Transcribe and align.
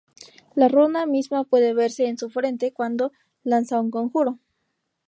La 0.55 0.67
runa 0.67 1.05
misma 1.05 1.43
puede 1.43 1.75
verse 1.75 2.07
en 2.07 2.17
su 2.17 2.31
frente 2.31 2.73
cuando 2.73 3.11
lanza 3.43 3.79
un 3.79 3.91
conjuro. 3.91 4.39